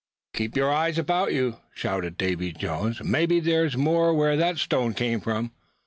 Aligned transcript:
"KEEP 0.33 0.55
your 0.57 0.73
eyes 0.73 0.97
about 0.97 1.31
you!" 1.31 1.57
shouted 1.75 2.17
Davy 2.17 2.51
Jones; 2.51 3.03
"mebbe 3.03 3.39
there's 3.39 3.77
more 3.77 4.15
where 4.15 4.35
that 4.35 4.57
stone 4.57 4.95
came 4.95 5.19
from!" 5.21 5.51